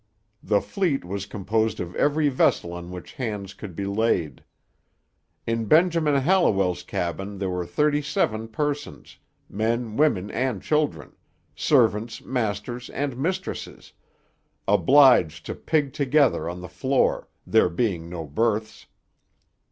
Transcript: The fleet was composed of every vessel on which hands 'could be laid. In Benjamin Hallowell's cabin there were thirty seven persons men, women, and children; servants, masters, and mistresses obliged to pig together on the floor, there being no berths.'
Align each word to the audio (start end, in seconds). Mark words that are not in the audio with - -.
The 0.41 0.61
fleet 0.61 1.05
was 1.05 1.27
composed 1.27 1.79
of 1.79 1.95
every 1.95 2.27
vessel 2.27 2.73
on 2.73 2.89
which 2.89 3.13
hands 3.13 3.53
'could 3.53 3.75
be 3.75 3.85
laid. 3.85 4.43
In 5.45 5.65
Benjamin 5.65 6.15
Hallowell's 6.15 6.81
cabin 6.81 7.37
there 7.37 7.51
were 7.51 7.67
thirty 7.67 8.01
seven 8.01 8.47
persons 8.47 9.19
men, 9.47 9.97
women, 9.97 10.31
and 10.31 10.59
children; 10.63 11.11
servants, 11.55 12.19
masters, 12.23 12.89
and 12.89 13.15
mistresses 13.15 13.93
obliged 14.67 15.45
to 15.45 15.53
pig 15.53 15.93
together 15.93 16.49
on 16.49 16.61
the 16.61 16.67
floor, 16.67 17.27
there 17.45 17.69
being 17.69 18.09
no 18.09 18.25
berths.' 18.25 18.87